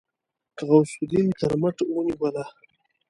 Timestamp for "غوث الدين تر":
0.67-1.51